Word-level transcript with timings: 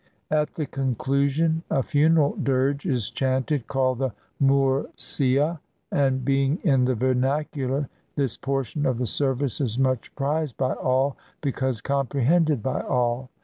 At 0.31 0.55
the 0.55 0.65
conclusion 0.65 1.61
a 1.69 1.83
funeral 1.83 2.35
dirge 2.35 2.87
is 2.87 3.11
chanted, 3.11 3.67
called 3.67 3.99
the 3.99 4.13
moor 4.39 4.87
seah; 4.97 5.59
and 5.91 6.25
being 6.25 6.57
in 6.63 6.85
the 6.85 6.95
vernacular, 6.95 7.87
this 8.15 8.35
portion 8.35 8.87
of 8.87 8.97
the 8.97 9.05
service 9.05 9.61
is 9.61 9.77
much 9.77 10.11
prized 10.15 10.57
by 10.57 10.73
all, 10.73 11.17
because 11.39 11.81
comprehended 11.81 12.63
by 12.63 12.81
all. 12.81 13.29